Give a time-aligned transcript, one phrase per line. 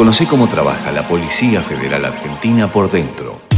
[0.00, 3.49] Conoce cómo trabaja la Policía Federal Argentina por dentro.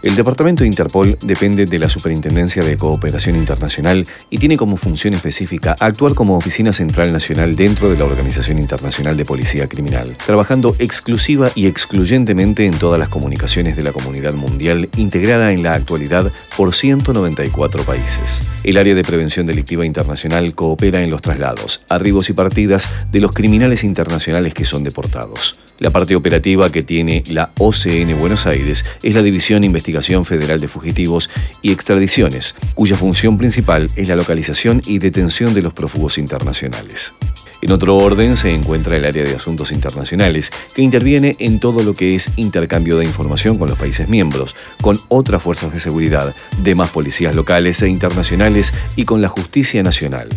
[0.00, 5.14] El Departamento de Interpol depende de la Superintendencia de Cooperación Internacional y tiene como función
[5.14, 10.76] específica actuar como oficina central nacional dentro de la Organización Internacional de Policía Criminal, trabajando
[10.78, 16.30] exclusiva y excluyentemente en todas las comunicaciones de la comunidad mundial integrada en la actualidad
[16.56, 18.42] por 194 países.
[18.62, 23.32] El área de prevención delictiva internacional coopera en los traslados, arribos y partidas de los
[23.32, 25.58] criminales internacionales que son deportados.
[25.78, 30.68] La parte operativa que tiene la OCN Buenos Aires es la División Investigación Federal de
[30.68, 31.30] Fugitivos
[31.62, 37.14] y Extradiciones, cuya función principal es la localización y detención de los prófugos internacionales.
[37.62, 41.94] En otro orden se encuentra el área de asuntos internacionales, que interviene en todo lo
[41.94, 46.90] que es intercambio de información con los países miembros, con otras fuerzas de seguridad, demás
[46.90, 50.28] policías locales e internacionales y con la justicia nacional.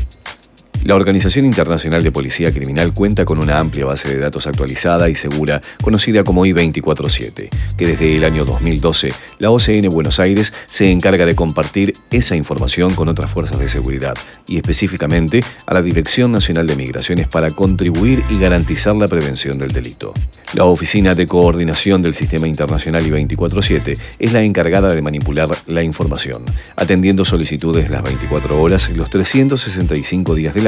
[0.83, 5.15] La Organización Internacional de Policía Criminal cuenta con una amplia base de datos actualizada y
[5.15, 11.27] segura, conocida como I-24-7, que desde el año 2012 la OCN Buenos Aires se encarga
[11.27, 14.15] de compartir esa información con otras fuerzas de seguridad
[14.47, 19.71] y específicamente a la Dirección Nacional de Migraciones para contribuir y garantizar la prevención del
[19.71, 20.15] delito.
[20.53, 26.43] La Oficina de Coordinación del Sistema Internacional I-24-7 es la encargada de manipular la información,
[26.75, 30.67] atendiendo solicitudes las 24 horas los 365 días del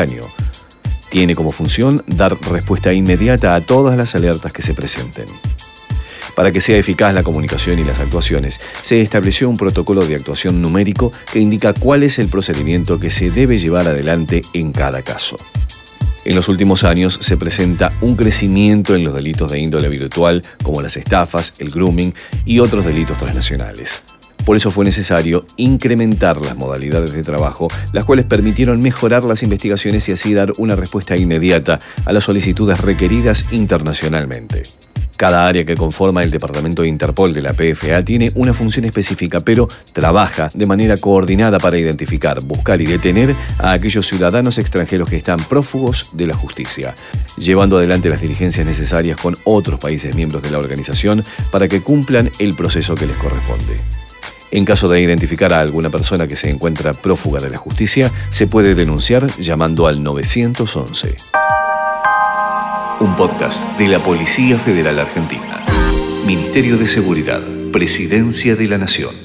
[1.10, 5.26] tiene como función dar respuesta inmediata a todas las alertas que se presenten.
[6.36, 10.62] Para que sea eficaz la comunicación y las actuaciones, se estableció un protocolo de actuación
[10.62, 15.38] numérico que indica cuál es el procedimiento que se debe llevar adelante en cada caso.
[16.26, 20.82] En los últimos años se presenta un crecimiento en los delitos de índole virtual, como
[20.82, 22.16] las estafas, el grooming
[22.46, 24.04] y otros delitos transnacionales.
[24.46, 30.08] Por eso fue necesario incrementar las modalidades de trabajo, las cuales permitieron mejorar las investigaciones
[30.10, 34.64] y así dar una respuesta inmediata a las solicitudes requeridas internacionalmente.
[35.16, 39.40] Cada área que conforma el Departamento de Interpol de la PFA tiene una función específica,
[39.40, 45.18] pero trabaja de manera coordinada para identificar, buscar y detener a aquellos ciudadanos extranjeros que
[45.18, 46.96] están prófugos de la justicia,
[47.38, 52.30] llevando adelante las diligencias necesarias con otros países miembros de la organización para que cumplan
[52.40, 54.03] el proceso que les corresponde.
[54.54, 58.46] En caso de identificar a alguna persona que se encuentra prófuga de la justicia, se
[58.46, 61.16] puede denunciar llamando al 911.
[63.00, 65.66] Un podcast de la Policía Federal Argentina.
[66.28, 67.42] Ministerio de Seguridad,
[67.72, 69.23] Presidencia de la Nación.